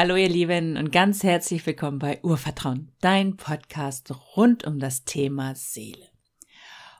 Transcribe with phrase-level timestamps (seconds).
[0.00, 5.56] Hallo ihr Lieben und ganz herzlich willkommen bei Urvertrauen, dein Podcast rund um das Thema
[5.56, 6.06] Seele.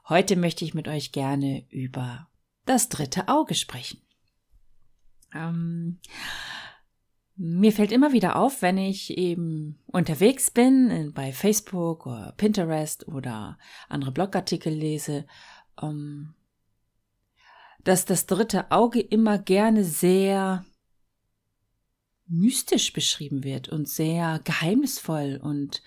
[0.08, 2.26] Heute möchte ich mit euch gerne über
[2.64, 4.01] das dritte Auge sprechen.
[5.33, 6.01] Ähm,
[7.37, 13.60] mir fällt immer wieder auf, wenn ich eben unterwegs bin, bei Facebook oder Pinterest oder
[13.88, 15.24] andere Blogartikel lese,
[15.80, 16.34] ähm,
[17.84, 20.65] dass das dritte Auge immer gerne sehr
[22.28, 25.82] mystisch beschrieben wird und sehr geheimnisvoll und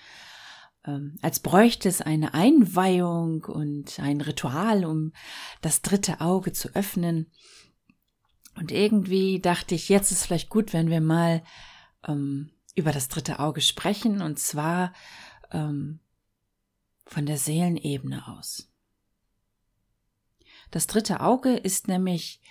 [0.85, 5.13] ähm, als bräuchte es eine Einweihung und ein Ritual, um
[5.61, 7.31] das dritte Auge zu öffnen.
[8.55, 11.43] Und irgendwie dachte ich, jetzt ist vielleicht gut, wenn wir mal
[12.07, 14.93] ähm, über das dritte Auge sprechen, und zwar
[15.51, 15.99] ähm,
[17.05, 18.69] von der Seelenebene aus.
[20.71, 22.41] Das dritte Auge ist nämlich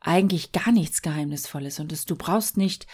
[0.00, 2.86] eigentlich gar nichts Geheimnisvolles und es, du brauchst nicht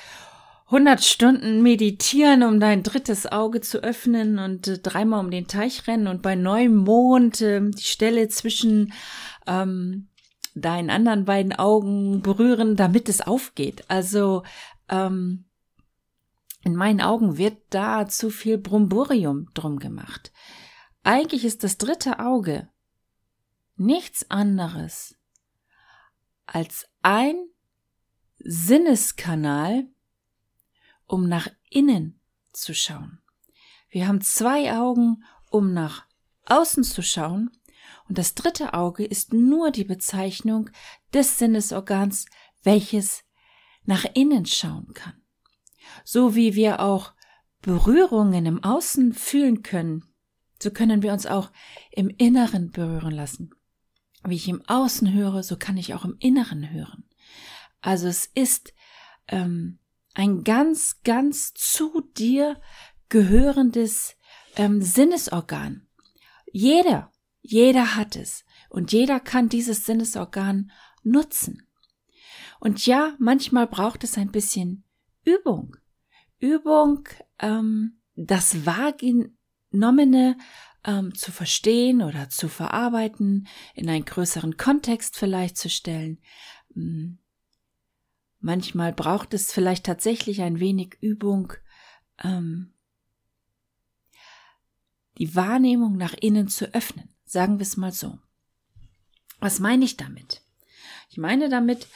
[0.67, 5.87] 100 Stunden meditieren, um dein drittes Auge zu öffnen und äh, dreimal um den Teich
[5.87, 8.92] rennen und bei neuem Mond äh, die Stelle zwischen
[9.47, 10.09] ähm,
[10.55, 13.85] deinen anderen beiden Augen berühren, damit es aufgeht.
[13.89, 14.42] Also
[14.89, 15.45] ähm,
[16.62, 20.33] in meinen Augen wird da zu viel Brumburium drum gemacht.
[21.03, 22.69] Eigentlich ist das dritte Auge
[23.77, 25.17] nichts anderes
[26.47, 27.37] als ein
[28.39, 29.87] Sinneskanal,
[31.06, 32.20] um nach innen
[32.52, 33.20] zu schauen.
[33.88, 36.06] Wir haben zwei Augen, um nach
[36.46, 37.50] außen zu schauen,
[38.08, 40.70] und das dritte Auge ist nur die Bezeichnung
[41.12, 42.27] des Sinnesorgans,
[42.62, 43.24] welches
[43.84, 45.22] nach innen schauen kann.
[46.05, 47.14] So wie wir auch
[47.62, 50.05] Berührungen im Außen fühlen können,
[50.62, 51.50] so können wir uns auch
[51.91, 53.50] im Inneren berühren lassen.
[54.27, 57.05] Wie ich im Außen höre, so kann ich auch im Inneren hören.
[57.80, 58.72] Also es ist
[59.28, 59.78] ähm,
[60.15, 62.61] ein ganz, ganz zu dir
[63.09, 64.17] gehörendes
[64.57, 65.86] ähm, Sinnesorgan.
[66.52, 70.70] Jeder, jeder hat es und jeder kann dieses Sinnesorgan
[71.03, 71.67] nutzen.
[72.61, 74.85] Und ja, manchmal braucht es ein bisschen
[75.24, 75.77] Übung.
[76.39, 77.08] Übung,
[77.41, 80.39] ähm, das Wahrgenommene
[80.85, 86.20] ähm, zu verstehen oder zu verarbeiten, in einen größeren Kontext vielleicht zu stellen.
[88.44, 88.46] Hm.
[88.46, 91.55] Manchmal braucht es vielleicht tatsächlich ein wenig Übung,
[92.22, 92.72] ähm,
[95.18, 97.08] die Wahrnehmung nach innen zu öffnen.
[97.24, 98.18] Sagen wir es mal so.
[99.40, 100.42] Was meine ich damit?
[101.08, 101.88] Ich meine damit,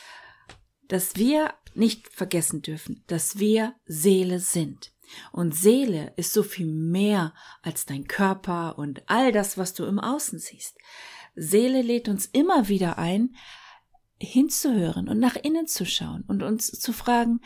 [0.88, 4.92] dass wir nicht vergessen dürfen, dass wir Seele sind.
[5.32, 9.98] Und Seele ist so viel mehr als dein Körper und all das, was du im
[9.98, 10.76] Außen siehst.
[11.34, 13.34] Seele lädt uns immer wieder ein,
[14.20, 17.40] hinzuhören und nach innen zu schauen und uns zu fragen,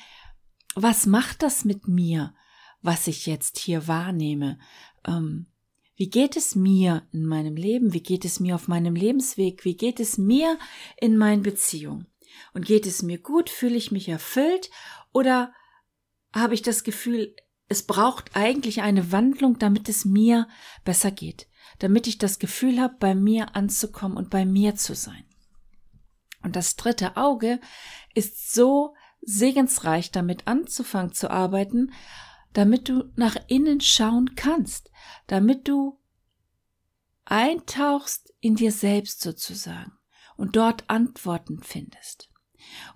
[0.75, 2.35] was macht das mit mir,
[2.81, 4.59] was ich jetzt hier wahrnehme?
[5.07, 5.47] Ähm,
[5.97, 7.93] wie geht es mir in meinem Leben?
[7.93, 9.65] Wie geht es mir auf meinem Lebensweg?
[9.65, 10.59] Wie geht es mir
[11.01, 12.07] in meinen Beziehungen?
[12.55, 13.51] Und geht es mir gut?
[13.51, 14.71] Fühle ich mich erfüllt?
[15.13, 15.53] Oder
[16.35, 17.37] habe ich das Gefühl,
[17.69, 20.49] es braucht eigentlich eine Wandlung, damit es mir
[20.85, 21.47] besser geht?
[21.79, 25.25] Damit ich das Gefühl habe, bei mir anzukommen und bei mir zu sein?
[26.43, 27.61] Und das dritte Auge
[28.15, 31.93] ist so segensreich, damit anzufangen zu arbeiten,
[32.53, 34.91] damit du nach innen schauen kannst,
[35.27, 35.99] damit du
[37.25, 39.93] eintauchst in dir selbst sozusagen
[40.37, 42.29] und dort Antworten findest.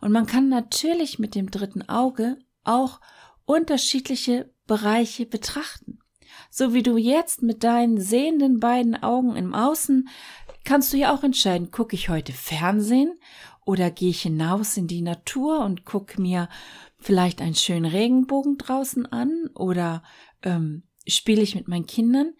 [0.00, 3.00] Und man kann natürlich mit dem dritten Auge auch
[3.44, 6.00] unterschiedliche Bereiche betrachten.
[6.58, 10.08] So wie du jetzt mit deinen sehenden beiden Augen im Außen
[10.64, 13.12] kannst du ja auch entscheiden, gucke ich heute Fernsehen
[13.66, 16.48] oder gehe ich hinaus in die Natur und gucke mir
[16.98, 20.02] vielleicht einen schönen Regenbogen draußen an oder
[20.42, 22.32] ähm, spiele ich mit meinen Kindern,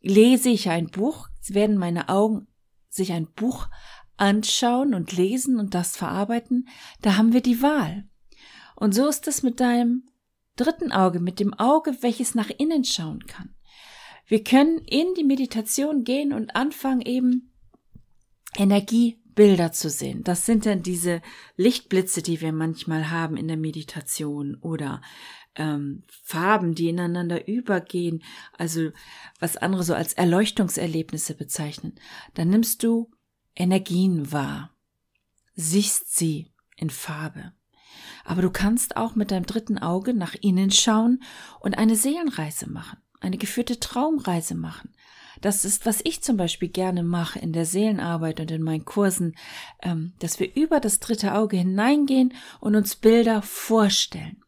[0.00, 2.46] lese ich ein Buch, werden meine Augen
[2.88, 3.66] sich ein Buch
[4.16, 6.68] anschauen und lesen und das verarbeiten,
[7.02, 8.08] da haben wir die Wahl.
[8.76, 10.04] Und so ist es mit deinem
[10.54, 13.55] dritten Auge, mit dem Auge, welches nach innen schauen kann.
[14.26, 17.52] Wir können in die Meditation gehen und anfangen eben
[18.56, 20.24] Energiebilder zu sehen.
[20.24, 21.22] Das sind dann diese
[21.56, 25.00] Lichtblitze, die wir manchmal haben in der Meditation oder
[25.54, 28.22] ähm, Farben, die ineinander übergehen,
[28.56, 28.90] also
[29.38, 31.94] was andere so als Erleuchtungserlebnisse bezeichnen.
[32.34, 33.10] Dann nimmst du
[33.54, 34.74] Energien wahr,
[35.54, 37.52] siehst sie in Farbe.
[38.24, 41.22] Aber du kannst auch mit deinem dritten Auge nach innen schauen
[41.60, 44.92] und eine Seelenreise machen, eine geführte Traumreise machen.
[45.40, 49.36] Das ist, was ich zum Beispiel gerne mache in der Seelenarbeit und in meinen Kursen,
[49.82, 54.42] ähm, dass wir über das dritte Auge hineingehen und uns Bilder vorstellen.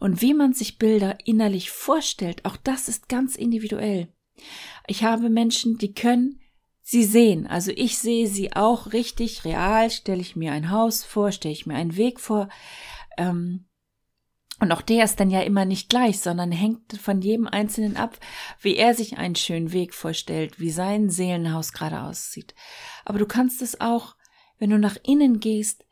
[0.00, 4.08] Und wie man sich Bilder innerlich vorstellt, auch das ist ganz individuell.
[4.86, 6.40] Ich habe Menschen, die können
[6.82, 7.46] sie sehen.
[7.46, 11.66] Also ich sehe sie auch richtig real, stelle ich mir ein Haus vor, stelle ich
[11.66, 12.48] mir einen Weg vor.
[13.16, 13.64] Ähm,
[14.60, 18.18] und auch der ist dann ja immer nicht gleich, sondern hängt von jedem Einzelnen ab,
[18.60, 22.54] wie er sich einen schönen Weg vorstellt, wie sein Seelenhaus gerade aussieht.
[23.04, 24.16] Aber du kannst es auch,
[24.58, 25.84] wenn du nach innen gehst,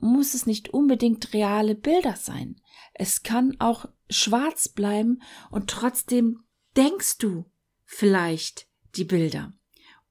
[0.00, 2.60] muss es nicht unbedingt reale Bilder sein.
[2.94, 5.20] Es kann auch schwarz bleiben
[5.50, 6.44] und trotzdem
[6.76, 7.50] denkst du
[7.84, 9.52] vielleicht die Bilder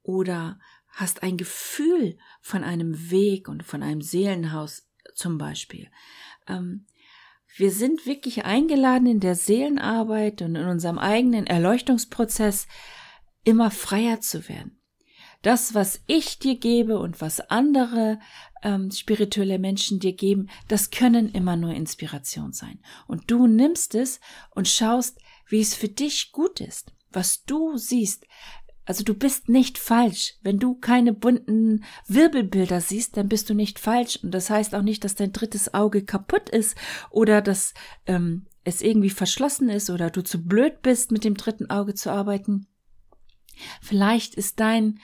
[0.04, 5.90] oder hast ein Gefühl von einem Weg und von einem Seelenhaus zum Beispiel.
[6.48, 6.86] Ähm,
[7.57, 12.68] wir sind wirklich eingeladen in der Seelenarbeit und in unserem eigenen Erleuchtungsprozess
[13.44, 14.80] immer freier zu werden.
[15.42, 18.19] Das, was ich dir gebe und was andere
[18.63, 22.80] ähm, spirituelle Menschen dir geben, das können immer nur Inspiration sein.
[23.07, 24.19] Und du nimmst es
[24.51, 28.25] und schaust, wie es für dich gut ist, was du siehst,
[28.88, 30.36] also du bist nicht falsch.
[30.42, 34.18] Wenn du keine bunten Wirbelbilder siehst, dann bist du nicht falsch.
[34.24, 36.78] Und das heißt auch nicht, dass dein drittes Auge kaputt ist
[37.10, 37.74] oder dass
[38.06, 42.10] ähm, es irgendwie verschlossen ist oder du zu blöd bist, mit dem dritten Auge zu
[42.10, 42.68] arbeiten.
[43.81, 45.00] Vielleicht ist dein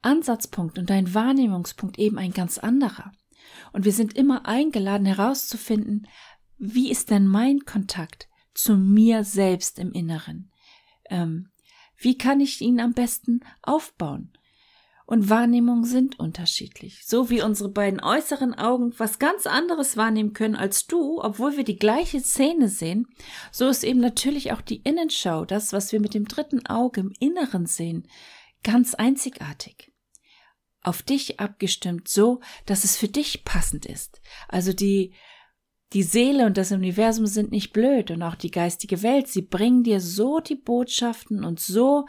[0.00, 3.12] Ansatzpunkt und dein Wahrnehmungspunkt eben ein ganz anderer.
[3.72, 6.08] Und wir sind immer eingeladen herauszufinden,
[6.56, 10.50] wie ist denn mein Kontakt zu mir selbst im Inneren?
[11.10, 11.50] Ähm,
[11.98, 14.32] wie kann ich ihn am besten aufbauen?
[15.06, 17.06] Und Wahrnehmungen sind unterschiedlich.
[17.06, 21.62] So wie unsere beiden äußeren Augen was ganz anderes wahrnehmen können als du, obwohl wir
[21.62, 23.06] die gleiche Szene sehen,
[23.52, 27.12] so ist eben natürlich auch die Innenschau, das, was wir mit dem dritten Auge im
[27.20, 28.08] Inneren sehen,
[28.64, 29.92] ganz einzigartig.
[30.82, 34.20] Auf dich abgestimmt so, dass es für dich passend ist.
[34.48, 35.14] Also die
[35.92, 39.28] die Seele und das Universum sind nicht blöd und auch die geistige Welt.
[39.28, 42.06] Sie bringen dir so die Botschaften und so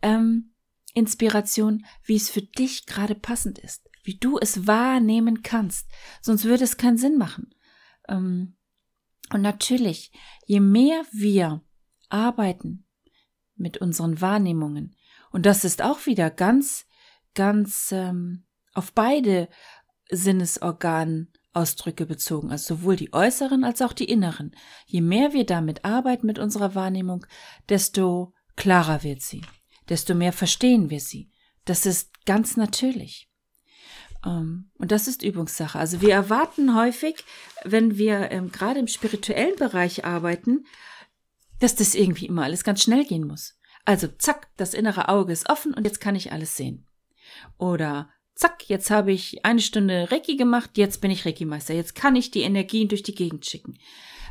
[0.00, 0.52] ähm,
[0.94, 5.88] Inspiration, wie es für dich gerade passend ist, wie du es wahrnehmen kannst.
[6.22, 7.54] Sonst würde es keinen Sinn machen.
[8.08, 8.56] Ähm,
[9.32, 10.12] und natürlich,
[10.46, 11.62] je mehr wir
[12.08, 12.86] arbeiten
[13.56, 14.96] mit unseren Wahrnehmungen,
[15.36, 16.86] und das ist auch wieder ganz,
[17.34, 19.50] ganz ähm, auf beide
[20.08, 24.54] Sinnesorganen Ausdrücke bezogen, also sowohl die äußeren als auch die inneren.
[24.86, 27.26] Je mehr wir damit arbeiten mit unserer Wahrnehmung,
[27.68, 29.42] desto klarer wird sie,
[29.88, 31.30] desto mehr verstehen wir sie.
[31.64, 33.28] Das ist ganz natürlich.
[34.24, 35.78] Ähm, und das ist Übungssache.
[35.78, 37.24] Also wir erwarten häufig,
[37.64, 40.64] wenn wir ähm, gerade im spirituellen Bereich arbeiten,
[41.60, 43.58] dass das irgendwie immer alles ganz schnell gehen muss.
[43.84, 46.86] Also zack, das innere Auge ist offen und jetzt kann ich alles sehen.
[47.56, 52.14] Oder zack, jetzt habe ich eine Stunde Reiki gemacht, jetzt bin ich Reiki-Meister, jetzt kann
[52.14, 53.78] ich die Energien durch die Gegend schicken.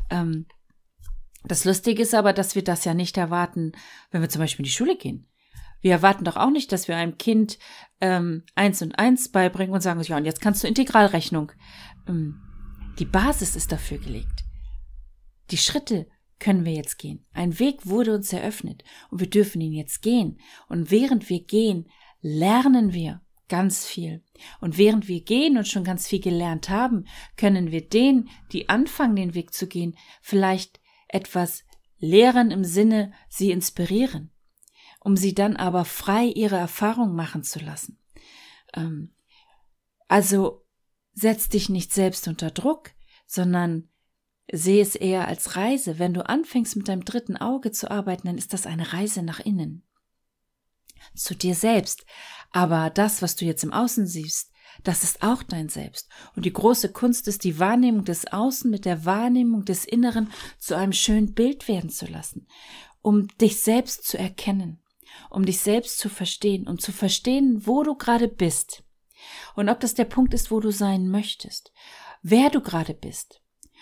[0.10, 0.46] Ähm,
[1.44, 3.74] das Lustige ist aber, dass wir das ja nicht erwarten,
[4.12, 5.28] wenn wir zum Beispiel in die Schule gehen.
[5.82, 7.60] Wir erwarten doch auch nicht, dass wir einem Kind
[8.02, 11.52] ähm, eins und eins beibringen und sagen, ja, und jetzt kannst du Integralrechnung.
[12.08, 12.42] Ähm,
[12.98, 14.46] die Basis ist dafür gelegt.
[15.52, 16.08] Die Schritte
[16.40, 17.26] können wir jetzt gehen.
[17.34, 20.40] Ein Weg wurde uns eröffnet und wir dürfen ihn jetzt gehen.
[20.68, 21.90] Und während wir gehen,
[22.22, 24.24] lernen wir ganz viel.
[24.60, 27.06] Und während wir gehen und schon ganz viel gelernt haben,
[27.38, 31.64] können wir denen, die anfangen, den Weg zu gehen, vielleicht etwas
[31.98, 34.32] lehren im Sinne, sie inspirieren,
[35.00, 38.00] um sie dann aber frei ihre Erfahrung machen zu lassen.
[38.74, 39.14] Ähm,
[40.08, 40.66] also
[41.14, 42.92] setz dich nicht selbst unter Druck,
[43.26, 43.90] sondern
[44.52, 45.98] sehe es eher als Reise.
[45.98, 49.40] Wenn du anfängst mit deinem dritten Auge zu arbeiten, dann ist das eine Reise nach
[49.40, 49.84] innen.
[51.16, 52.06] Zu dir selbst,
[52.52, 54.52] aber das, was du jetzt im Außen siehst,
[54.84, 56.10] das ist auch dein Selbst.
[56.36, 60.76] Und die große Kunst ist, die Wahrnehmung des Außen mit der Wahrnehmung des Inneren zu
[60.76, 62.48] einem schönen Bild werden zu lassen,
[63.02, 64.82] um dich selbst zu erkennen,
[65.30, 68.84] um dich selbst zu verstehen, um zu verstehen, wo du gerade bist.
[69.56, 71.72] Und ob das der Punkt ist, wo du sein möchtest,
[72.22, 73.42] wer du gerade bist.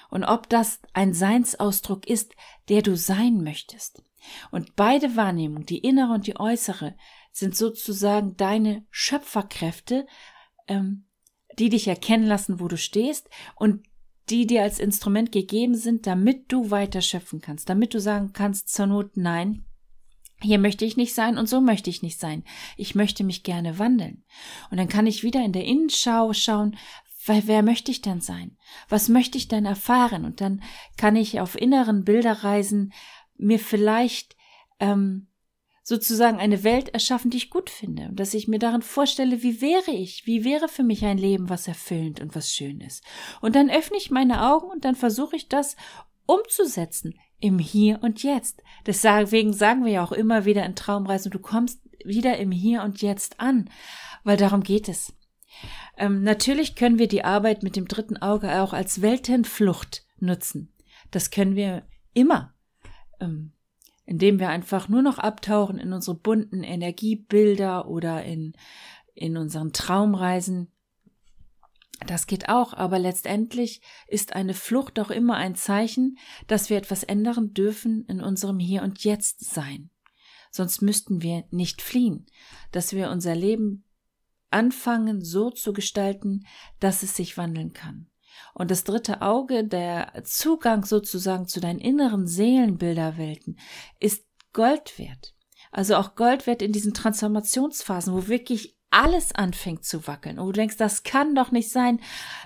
[0.09, 2.35] Und ob das ein Seinsausdruck ist,
[2.69, 4.03] der du sein möchtest.
[4.51, 6.95] Und beide Wahrnehmungen, die innere und die äußere,
[7.31, 10.05] sind sozusagen deine Schöpferkräfte,
[10.67, 11.05] ähm,
[11.59, 13.83] die dich erkennen lassen, wo du stehst und
[14.29, 18.73] die dir als Instrument gegeben sind, damit du weiter schöpfen kannst, damit du sagen kannst
[18.73, 19.65] zur Not nein,
[20.41, 22.43] hier möchte ich nicht sein und so möchte ich nicht sein.
[22.75, 24.23] Ich möchte mich gerne wandeln.
[24.69, 26.77] Und dann kann ich wieder in der Innenschau schauen,
[27.25, 28.57] weil wer möchte ich denn sein?
[28.89, 30.25] Was möchte ich denn erfahren?
[30.25, 30.61] Und dann
[30.97, 32.91] kann ich auf inneren Bilderreisen
[33.37, 34.35] mir vielleicht
[34.79, 35.27] ähm,
[35.83, 39.61] sozusagen eine Welt erschaffen, die ich gut finde und dass ich mir darin vorstelle, wie
[39.61, 43.03] wäre ich, wie wäre für mich ein Leben, was erfüllend und was schön ist.
[43.41, 45.75] Und dann öffne ich meine Augen und dann versuche ich das
[46.25, 48.63] umzusetzen im Hier und Jetzt.
[48.85, 53.01] Deswegen sagen wir ja auch immer wieder in Traumreisen, du kommst wieder im Hier und
[53.01, 53.69] Jetzt an,
[54.23, 55.13] weil darum geht es.
[55.97, 60.73] Ähm, natürlich können wir die Arbeit mit dem dritten Auge auch als Weltenflucht nutzen.
[61.11, 62.53] Das können wir immer,
[64.05, 68.53] indem wir einfach nur noch abtauchen in unsere bunten Energiebilder oder in,
[69.15, 70.71] in unseren Traumreisen.
[72.05, 77.03] Das geht auch, aber letztendlich ist eine Flucht auch immer ein Zeichen, dass wir etwas
[77.03, 79.89] ändern dürfen in unserem Hier und Jetzt sein.
[80.51, 82.25] Sonst müssten wir nicht fliehen,
[82.71, 83.85] dass wir unser Leben
[84.51, 86.45] anfangen so zu gestalten,
[86.79, 88.07] dass es sich wandeln kann.
[88.53, 93.57] Und das dritte Auge, der Zugang sozusagen zu deinen inneren Seelenbilderwelten,
[93.99, 95.33] ist Gold wert.
[95.71, 100.51] Also auch Gold wert in diesen Transformationsphasen, wo wirklich alles anfängt zu wackeln und du
[100.51, 101.99] denkst, das kann doch nicht sein,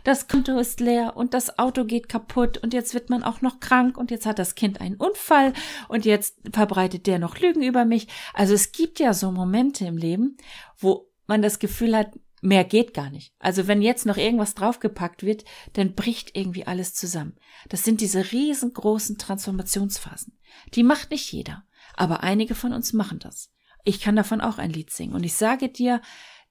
[0.05, 3.59] das Konto ist leer und das Auto geht kaputt und jetzt wird man auch noch
[3.59, 5.51] krank und jetzt hat das Kind einen Unfall
[5.89, 8.07] und jetzt verbreitet der noch Lügen über mich.
[8.33, 10.37] Also es gibt ja so Momente im Leben,
[10.77, 13.33] wo man das Gefühl hat, mehr geht gar nicht.
[13.39, 17.35] Also wenn jetzt noch irgendwas draufgepackt wird, dann bricht irgendwie alles zusammen.
[17.69, 20.37] Das sind diese riesengroßen Transformationsphasen.
[20.73, 21.63] Die macht nicht jeder,
[21.95, 23.51] aber einige von uns machen das.
[23.83, 26.01] Ich kann davon auch ein Lied singen und ich sage dir,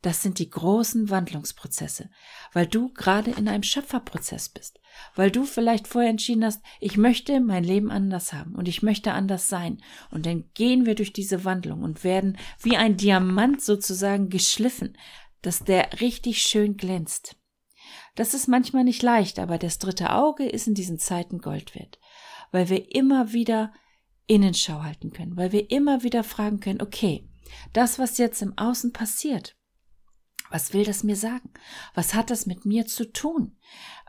[0.02, 2.10] das sind die großen Wandlungsprozesse,
[2.52, 4.78] weil du gerade in einem Schöpferprozess bist,
[5.14, 9.12] weil du vielleicht vorher entschieden hast, ich möchte mein Leben anders haben und ich möchte
[9.12, 9.78] anders sein.
[10.10, 14.96] Und dann gehen wir durch diese Wandlung und werden wie ein Diamant sozusagen geschliffen,
[15.46, 17.36] dass der richtig schön glänzt.
[18.16, 22.00] Das ist manchmal nicht leicht, aber das dritte Auge ist in diesen Zeiten Gold wert,
[22.50, 23.72] weil wir immer wieder
[24.26, 27.28] Innenschau halten können, weil wir immer wieder fragen können, okay,
[27.72, 29.56] das, was jetzt im Außen passiert,
[30.50, 31.50] was will das mir sagen?
[31.94, 33.56] Was hat das mit mir zu tun?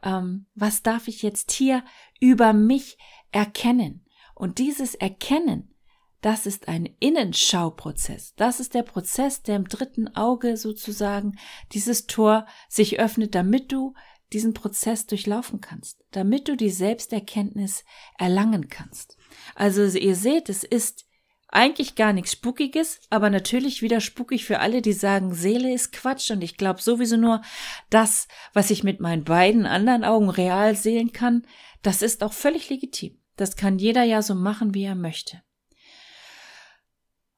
[0.02, 1.84] Ähm, was darf ich jetzt hier
[2.20, 2.98] über mich
[3.32, 4.08] erkennen?
[4.34, 5.76] Und dieses Erkennen,
[6.22, 8.34] das ist ein Innenschauprozess.
[8.36, 11.38] Das ist der Prozess, der im dritten Auge sozusagen
[11.74, 13.94] dieses Tor sich öffnet, damit du
[14.34, 17.86] diesen Prozess durchlaufen kannst, damit du die Selbsterkenntnis
[18.18, 19.18] erlangen kannst.
[19.56, 21.06] Also ihr seht, es ist
[21.50, 26.30] eigentlich gar nichts Spukiges, aber natürlich wieder spukig für alle, die sagen, Seele ist Quatsch
[26.30, 27.42] und ich glaube sowieso nur,
[27.90, 31.48] das, was ich mit meinen beiden anderen Augen real sehen kann,
[31.84, 33.18] das ist auch völlig legitim.
[33.38, 35.42] Das kann jeder ja so machen, wie er möchte.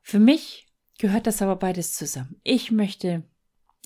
[0.10, 2.42] Für mich gehört das aber beides zusammen.
[2.44, 3.30] Ich möchte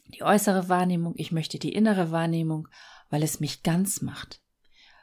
[0.08, 2.70] die äußere Wahrnehmung, ich möchte die innere Wahrnehmung,
[3.10, 4.42] weil es mich ganz macht,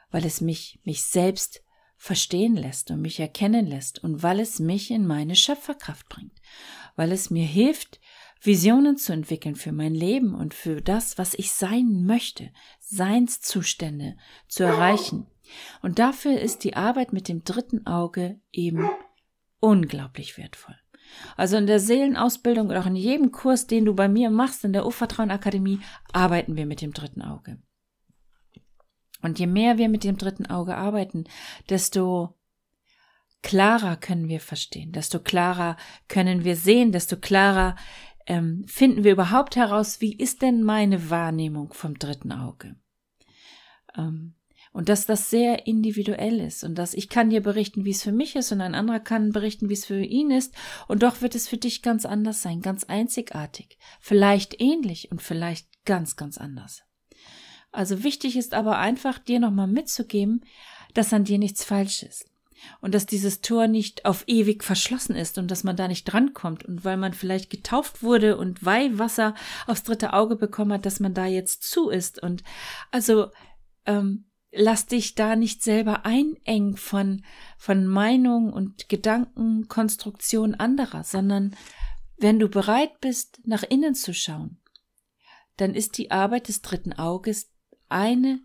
[0.09, 1.63] weil es mich, mich selbst
[1.95, 6.41] verstehen lässt und mich erkennen lässt und weil es mich in meine Schöpferkraft bringt,
[6.95, 7.99] weil es mir hilft,
[8.41, 14.63] Visionen zu entwickeln für mein Leben und für das, was ich sein möchte, Seinszustände zu
[14.63, 15.27] erreichen.
[15.83, 18.89] Und dafür ist die Arbeit mit dem dritten Auge eben
[19.59, 20.80] unglaublich wertvoll.
[21.37, 24.73] Also in der Seelenausbildung oder auch in jedem Kurs, den du bei mir machst, in
[24.73, 25.79] der Urvertrauen Akademie,
[26.13, 27.61] arbeiten wir mit dem dritten Auge.
[29.21, 31.25] Und je mehr wir mit dem dritten Auge arbeiten,
[31.69, 32.35] desto
[33.41, 35.77] klarer können wir verstehen, desto klarer
[36.07, 37.75] können wir sehen, desto klarer
[38.27, 42.75] ähm, finden wir überhaupt heraus, wie ist denn meine Wahrnehmung vom dritten Auge.
[43.97, 44.35] Ähm,
[44.73, 48.11] und dass das sehr individuell ist und dass ich kann dir berichten, wie es für
[48.11, 50.53] mich ist und ein anderer kann berichten, wie es für ihn ist
[50.87, 55.67] und doch wird es für dich ganz anders sein, ganz einzigartig, vielleicht ähnlich und vielleicht
[55.85, 56.83] ganz, ganz anders.
[57.71, 60.41] Also wichtig ist aber einfach, dir nochmal mitzugeben,
[60.93, 62.25] dass an dir nichts falsch ist.
[62.79, 66.63] Und dass dieses Tor nicht auf ewig verschlossen ist und dass man da nicht drankommt
[66.63, 69.33] und weil man vielleicht getauft wurde und Weihwasser
[69.65, 72.21] aufs dritte Auge bekommen hat, dass man da jetzt zu ist.
[72.21, 72.43] Und
[72.91, 73.31] also
[73.87, 77.23] ähm, lass dich da nicht selber einengen von,
[77.57, 81.55] von Meinung und Gedankenkonstruktion anderer, sondern
[82.17, 84.61] wenn du bereit bist, nach innen zu schauen,
[85.57, 87.51] dann ist die Arbeit des dritten Auges
[87.89, 88.41] eine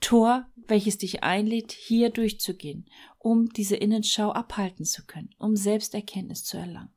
[0.00, 6.56] Tor, welches dich einlädt, hier durchzugehen, um diese Innenschau abhalten zu können, um Selbsterkenntnis zu
[6.56, 6.94] erlangen.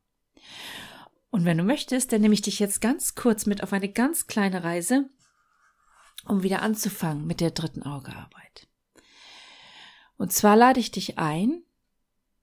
[1.30, 4.28] Und wenn du möchtest, dann nehme ich dich jetzt ganz kurz mit auf eine ganz
[4.28, 5.10] kleine Reise,
[6.26, 8.68] um wieder anzufangen mit der dritten Augearbeit.
[10.18, 11.64] Und zwar lade ich dich ein,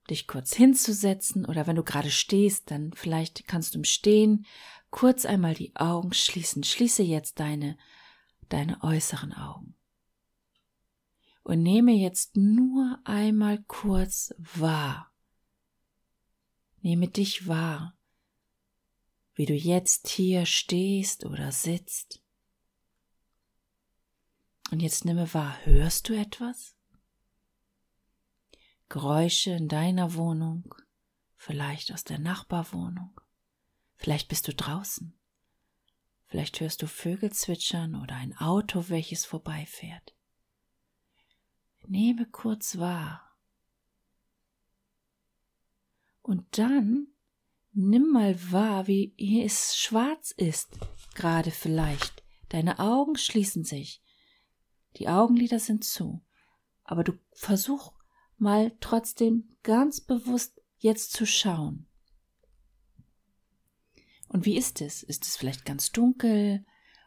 [0.08, 4.44] dich kurz hinzusetzen oder wenn du gerade stehst, dann vielleicht kannst du im Stehen
[4.90, 6.64] kurz einmal die Augen schließen.
[6.64, 7.76] Schließe jetzt deine
[8.50, 9.74] deine äußeren Augen.
[11.42, 15.10] Und nehme jetzt nur einmal kurz wahr.
[16.82, 17.96] Nehme dich wahr,
[19.34, 22.22] wie du jetzt hier stehst oder sitzt.
[24.70, 26.76] Und jetzt nimme wahr, hörst du etwas?
[28.88, 30.74] Geräusche in deiner Wohnung,
[31.36, 33.20] vielleicht aus der Nachbarwohnung,
[33.96, 35.18] vielleicht bist du draußen,
[36.26, 40.14] vielleicht hörst du Vögel zwitschern oder ein Auto, welches vorbeifährt.
[41.86, 43.36] Nehme kurz wahr.
[46.22, 47.08] Und dann
[47.72, 50.78] nimm mal wahr, wie es schwarz ist,
[51.14, 52.22] gerade vielleicht.
[52.50, 54.02] Deine Augen schließen sich.
[54.96, 56.22] Die Augenlider sind zu.
[56.84, 57.92] Aber du versuch
[58.36, 61.86] mal trotzdem ganz bewusst jetzt zu schauen.
[64.28, 65.02] Und wie ist es?
[65.02, 66.64] Ist es vielleicht ganz dunkel?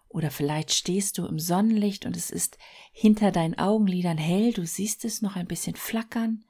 [0.09, 2.57] Oder vielleicht stehst du im Sonnenlicht und es ist
[2.91, 6.45] hinter deinen Augenlidern hell, du siehst es noch ein bisschen flackern.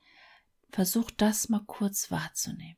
[0.71, 2.77] Versuch das mal kurz wahrzunehmen.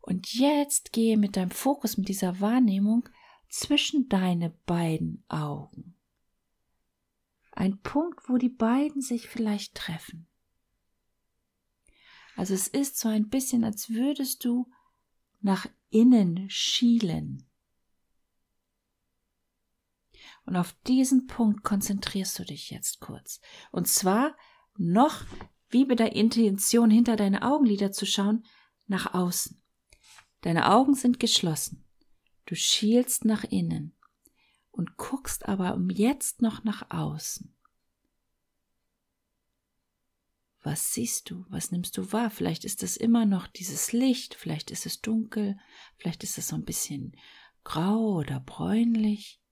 [0.00, 3.08] Und jetzt gehe mit deinem Fokus, mit dieser Wahrnehmung
[3.48, 5.96] zwischen deine beiden Augen.
[7.52, 10.28] Ein Punkt, wo die beiden sich vielleicht treffen.
[12.36, 14.70] Also es ist so ein bisschen, als würdest du
[15.40, 17.48] nach innen schielen.
[20.44, 23.40] Und auf diesen Punkt konzentrierst du dich jetzt kurz.
[23.72, 24.36] Und zwar
[24.76, 25.24] noch,
[25.68, 28.44] wie bei der Intention hinter deine Augenlider zu schauen,
[28.86, 29.60] nach außen.
[30.42, 31.87] Deine Augen sind geschlossen.
[32.48, 33.92] Du schielst nach innen
[34.70, 37.54] und guckst aber um jetzt noch nach außen.
[40.62, 41.44] Was siehst du?
[41.50, 42.30] Was nimmst du wahr?
[42.30, 45.58] Vielleicht ist es immer noch dieses Licht, vielleicht ist es dunkel,
[45.98, 47.14] vielleicht ist es so ein bisschen
[47.64, 49.42] grau oder bräunlich.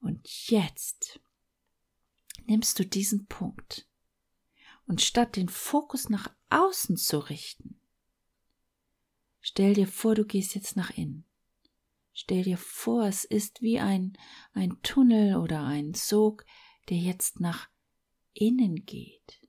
[0.00, 1.20] Und jetzt
[2.46, 3.88] nimmst du diesen Punkt
[4.84, 7.78] und statt den Fokus nach außen zu richten,
[9.44, 11.26] Stell dir vor, du gehst jetzt nach innen.
[12.12, 14.16] Stell dir vor, es ist wie ein,
[14.52, 16.46] ein Tunnel oder ein Sog,
[16.88, 17.68] der jetzt nach
[18.34, 19.40] innen geht.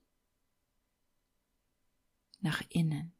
[2.40, 3.14] Nach innen.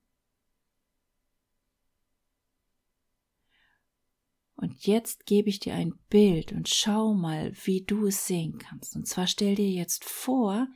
[4.56, 8.96] Und jetzt gebe ich dir ein Bild und schau mal, wie du es sehen kannst.
[8.96, 10.66] Und zwar stell dir jetzt vor,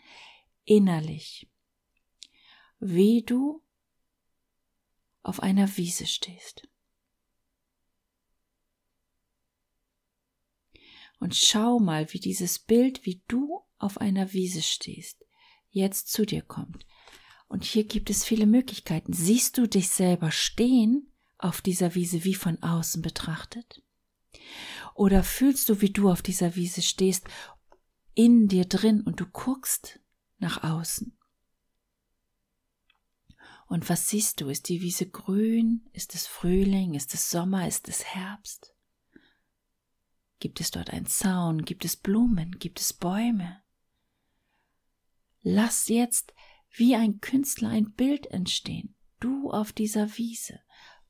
[0.64, 1.48] innerlich,
[2.78, 3.62] wie du
[5.28, 6.66] auf einer Wiese stehst.
[11.20, 15.24] Und schau mal, wie dieses Bild, wie du auf einer Wiese stehst,
[15.70, 16.86] jetzt zu dir kommt.
[17.48, 19.12] Und hier gibt es viele Möglichkeiten.
[19.12, 23.82] Siehst du dich selber stehen auf dieser Wiese wie von außen betrachtet?
[24.94, 27.26] Oder fühlst du, wie du auf dieser Wiese stehst,
[28.14, 30.00] in dir drin und du guckst
[30.38, 31.17] nach außen?
[33.68, 34.48] Und was siehst du?
[34.48, 35.88] Ist die Wiese grün?
[35.92, 36.94] Ist es Frühling?
[36.94, 37.68] Ist es Sommer?
[37.68, 38.74] Ist es Herbst?
[40.40, 41.64] Gibt es dort einen Zaun?
[41.64, 42.58] Gibt es Blumen?
[42.58, 43.62] Gibt es Bäume?
[45.42, 46.32] Lass jetzt
[46.70, 48.94] wie ein Künstler ein Bild entstehen.
[49.20, 50.60] Du auf dieser Wiese.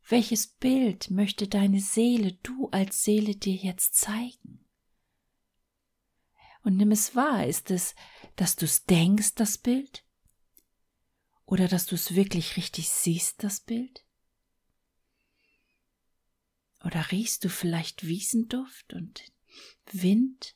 [0.08, 4.64] Welches Bild möchte deine Seele, du als Seele dir jetzt zeigen?
[6.62, 7.46] Und nimm es wahr.
[7.46, 7.94] Ist es,
[8.34, 10.04] dass du es denkst, das Bild?
[11.48, 14.04] Oder dass du es wirklich richtig siehst, das Bild?
[16.84, 19.24] Oder riechst du vielleicht Wiesenduft und
[19.90, 20.54] Wind?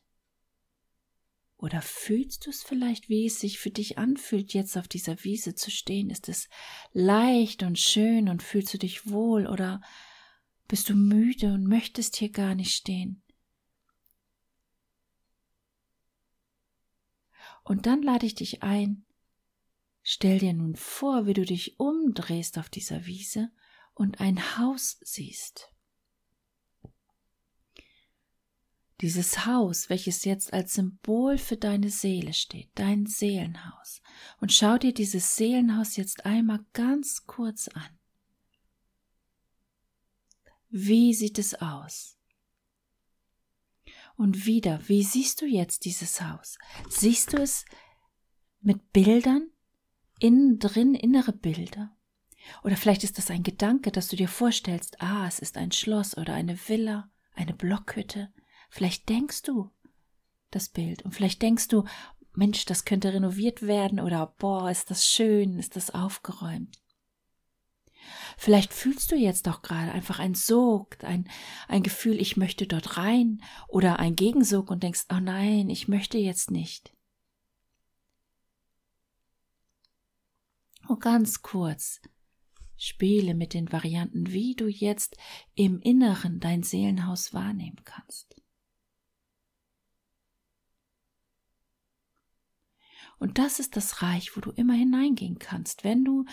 [1.56, 5.54] Oder fühlst du es vielleicht, wie es sich für dich anfühlt, jetzt auf dieser Wiese
[5.54, 6.10] zu stehen?
[6.10, 6.50] Ist es
[6.92, 9.80] leicht und schön und fühlst du dich wohl oder
[10.68, 13.22] bist du müde und möchtest hier gar nicht stehen?
[17.64, 19.06] Und dann lade ich dich ein,
[20.02, 23.50] Stell dir nun vor, wie du dich umdrehst auf dieser Wiese
[23.94, 25.68] und ein Haus siehst.
[29.00, 34.00] Dieses Haus, welches jetzt als Symbol für deine Seele steht, dein Seelenhaus.
[34.40, 37.98] Und schau dir dieses Seelenhaus jetzt einmal ganz kurz an.
[40.68, 42.16] Wie sieht es aus?
[44.16, 46.56] Und wieder, wie siehst du jetzt dieses Haus?
[46.88, 47.64] Siehst du es
[48.60, 49.50] mit Bildern?
[50.22, 51.90] Innen drin innere Bilder.
[52.62, 56.16] Oder vielleicht ist das ein Gedanke, dass du dir vorstellst, ah, es ist ein Schloss
[56.16, 58.32] oder eine Villa, eine Blockhütte.
[58.70, 59.70] Vielleicht denkst du
[60.50, 61.84] das Bild und vielleicht denkst du,
[62.34, 66.78] Mensch, das könnte renoviert werden oder boah, ist das schön, ist das aufgeräumt.
[68.36, 71.28] Vielleicht fühlst du jetzt auch gerade einfach ein Sog, ein,
[71.68, 76.18] ein Gefühl, ich möchte dort rein oder ein Gegensog und denkst, oh nein, ich möchte
[76.18, 76.91] jetzt nicht.
[80.92, 82.02] nur ganz kurz.
[82.76, 85.16] Spiele mit den Varianten, wie du jetzt
[85.54, 88.36] im Inneren dein Seelenhaus wahrnehmen kannst.
[93.18, 96.26] Und das ist das Reich, wo du immer hineingehen kannst, wenn du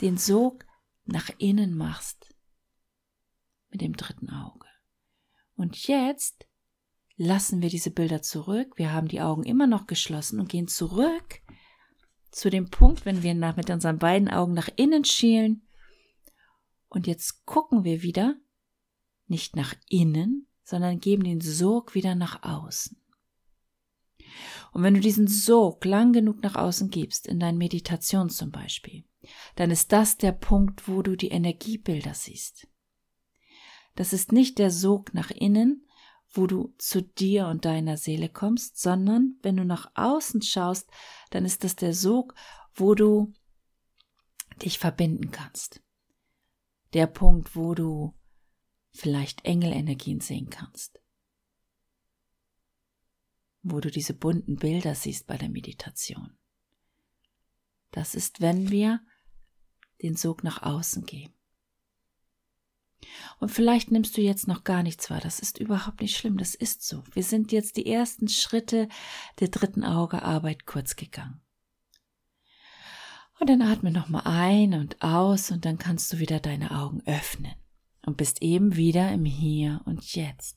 [0.00, 0.64] den Sog
[1.04, 2.36] nach innen machst
[3.70, 4.68] mit dem dritten Auge.
[5.56, 6.46] Und jetzt
[7.16, 11.40] lassen wir diese Bilder zurück, wir haben die Augen immer noch geschlossen und gehen zurück
[12.36, 15.66] zu dem Punkt, wenn wir nach, mit unseren beiden Augen nach innen schielen.
[16.88, 18.36] Und jetzt gucken wir wieder
[19.26, 23.00] nicht nach innen, sondern geben den Sog wieder nach außen.
[24.72, 29.04] Und wenn du diesen Sog lang genug nach außen gibst, in deinen Meditation zum Beispiel,
[29.54, 32.68] dann ist das der Punkt, wo du die Energiebilder siehst.
[33.94, 35.85] Das ist nicht der Sog nach innen,
[36.36, 40.90] wo du zu dir und deiner Seele kommst, sondern wenn du nach außen schaust,
[41.30, 42.34] dann ist das der Sog,
[42.74, 43.32] wo du
[44.62, 45.82] dich verbinden kannst.
[46.92, 48.14] Der Punkt, wo du
[48.90, 51.00] vielleicht Engelenergien sehen kannst.
[53.62, 56.38] Wo du diese bunten Bilder siehst bei der Meditation.
[57.90, 59.00] Das ist, wenn wir
[60.02, 61.35] den Sog nach außen geben.
[63.38, 65.20] Und vielleicht nimmst du jetzt noch gar nichts wahr.
[65.20, 66.38] Das ist überhaupt nicht schlimm.
[66.38, 67.02] Das ist so.
[67.12, 68.88] Wir sind jetzt die ersten Schritte
[69.40, 71.40] der dritten Augearbeit kurz gegangen.
[73.38, 77.54] Und dann atme nochmal ein und aus und dann kannst du wieder deine Augen öffnen
[78.06, 80.56] und bist eben wieder im Hier und Jetzt.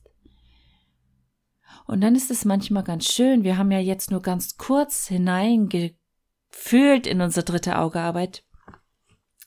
[1.86, 3.44] Und dann ist es manchmal ganz schön.
[3.44, 8.44] Wir haben ja jetzt nur ganz kurz hineingefühlt in unsere dritte Augearbeit.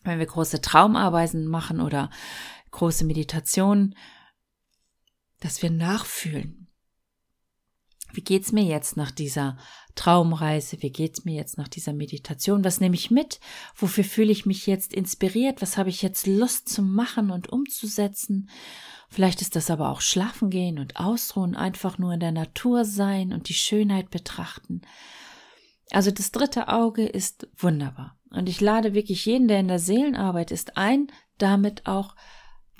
[0.03, 2.09] Wenn wir große Traumarbeiten machen oder
[2.73, 3.95] große Meditation,
[5.39, 6.67] dass wir nachfühlen.
[8.13, 9.57] Wie geht's mir jetzt nach dieser
[9.95, 10.81] Traumreise?
[10.81, 12.63] Wie geht's mir jetzt nach dieser Meditation?
[12.63, 13.39] Was nehme ich mit?
[13.75, 15.61] Wofür fühle ich mich jetzt inspiriert?
[15.61, 18.49] Was habe ich jetzt Lust zu machen und umzusetzen?
[19.09, 23.33] Vielleicht ist das aber auch schlafen gehen und ausruhen, einfach nur in der Natur sein
[23.33, 24.81] und die Schönheit betrachten.
[25.91, 28.17] Also das dritte Auge ist wunderbar.
[28.29, 31.07] Und ich lade wirklich jeden, der in der Seelenarbeit ist, ein,
[31.37, 32.15] damit auch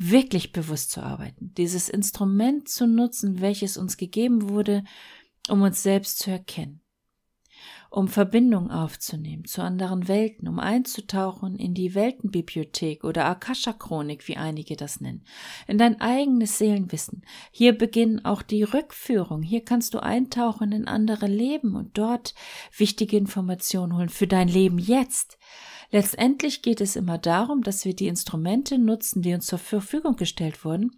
[0.09, 4.83] wirklich bewusst zu arbeiten, dieses Instrument zu nutzen, welches uns gegeben wurde,
[5.49, 6.81] um uns selbst zu erkennen,
[7.89, 14.75] um Verbindung aufzunehmen zu anderen Welten, um einzutauchen in die Weltenbibliothek oder Akasha-Chronik, wie einige
[14.75, 15.25] das nennen,
[15.67, 17.23] in dein eigenes Seelenwissen.
[17.51, 19.41] Hier beginnen auch die Rückführung.
[19.41, 22.33] Hier kannst du eintauchen in andere Leben und dort
[22.75, 25.37] wichtige Informationen holen für dein Leben jetzt.
[25.93, 30.65] Letztendlich geht es immer darum, dass wir die Instrumente nutzen, die uns zur Verfügung gestellt
[30.65, 30.89] wurden,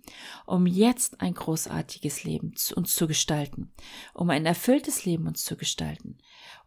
[0.45, 3.73] um jetzt ein großartiges Leben zu uns zu gestalten,
[4.13, 6.17] um ein erfülltes Leben uns zu gestalten,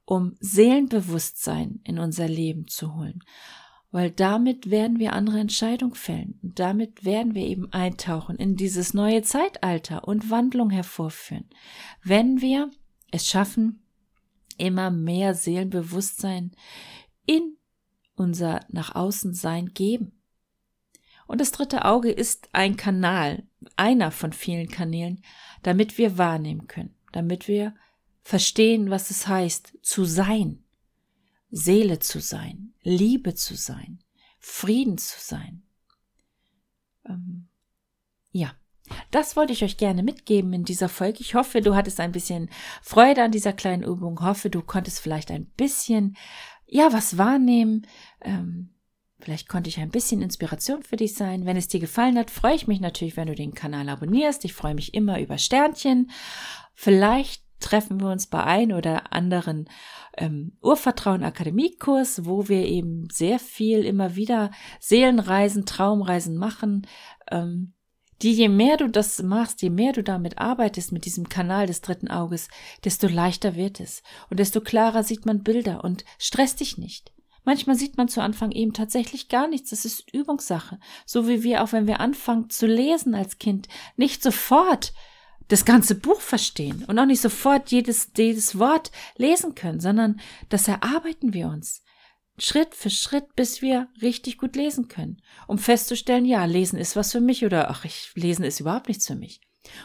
[0.05, 3.25] um Seelenbewusstsein in unser Leben zu holen,
[3.93, 8.93] weil damit werden wir andere Entscheidungen fällen und damit werden wir eben eintauchen in dieses
[8.93, 11.49] neue Zeitalter und Wandlung hervorführen,
[12.05, 12.71] wenn wir
[13.11, 13.83] es schaffen,
[14.59, 16.53] immer mehr Seelenbewusstsein
[17.25, 17.58] in
[18.19, 20.13] unser nach außen Sein geben.
[21.27, 23.45] Und das dritte Auge ist ein Kanal,
[23.77, 25.23] einer von vielen Kanälen,
[25.63, 27.75] damit wir wahrnehmen können, damit wir
[28.23, 30.65] verstehen, was es heißt, zu sein,
[31.51, 34.03] Seele zu sein, Liebe zu sein,
[34.39, 35.63] Frieden zu sein.
[37.07, 37.49] Ähm,
[38.33, 38.55] ja,
[39.11, 41.21] das wollte ich euch gerne mitgeben in dieser Folge.
[41.21, 42.51] Ich hoffe, du hattest ein bisschen
[42.83, 44.21] Freude an dieser kleinen Übung.
[44.21, 46.17] Hoffe, du konntest vielleicht ein bisschen
[46.69, 47.87] ja, was wahrnehmen.
[48.21, 48.71] Ähm,
[49.21, 51.47] vielleicht konnte ich ein bisschen Inspiration für dich sein.
[51.47, 54.45] Wenn es dir gefallen hat, freue ich mich natürlich, wenn du den Kanal abonnierst.
[54.45, 56.11] Ich freue mich immer über Sternchen.
[56.75, 59.69] Vielleicht treffen wir uns bei ein oder anderen
[60.17, 66.87] ähm, Urvertrauen Akademiekurs, wo wir eben sehr viel immer wieder Seelenreisen, Traumreisen machen.
[67.31, 67.75] Ähm,
[68.23, 71.81] die, je mehr du das machst, je mehr du damit arbeitest mit diesem Kanal des
[71.81, 72.49] dritten Auges,
[72.85, 77.13] desto leichter wird es und desto klarer sieht man Bilder und stress dich nicht.
[77.45, 79.71] Manchmal sieht man zu Anfang eben tatsächlich gar nichts.
[79.71, 80.79] Das ist Übungssache.
[81.07, 84.93] So wie wir auch, wenn wir anfangen zu lesen als Kind, nicht sofort
[85.49, 90.69] das ganze Buch verstehen und auch nicht sofort jedes, jedes Wort lesen können, sondern das
[90.69, 91.83] erarbeiten wir uns.
[92.41, 97.13] Schritt für Schritt, bis wir richtig gut lesen können, um festzustellen, ja, lesen ist was
[97.13, 99.41] für mich oder ach, ich lesen ist überhaupt nichts für mich.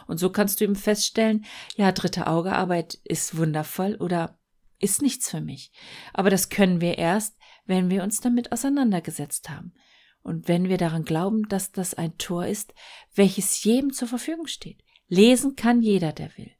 [0.08, 4.40] Und so kannst du eben feststellen, ja, dritte Augearbeit ist wundervoll oder
[4.80, 5.72] ist nichts für mich.
[6.14, 9.74] Aber das können wir erst, wenn wir uns damit auseinandergesetzt haben.
[10.22, 12.74] Und wenn wir daran glauben, dass das ein Tor ist,
[13.14, 14.84] welches jedem zur Verfügung steht.
[15.08, 16.52] Lesen kann jeder, der will.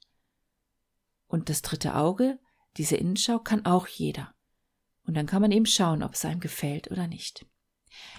[1.28, 2.40] Und das dritte Auge,
[2.78, 4.33] diese Innenschau, kann auch jeder.
[5.06, 7.46] Und dann kann man eben schauen, ob es einem gefällt oder nicht.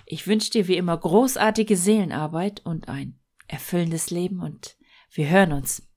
[0.07, 3.18] Ich wünsche dir wie immer großartige Seelenarbeit und ein
[3.49, 4.77] erfüllendes Leben und
[5.11, 5.88] wir hören uns.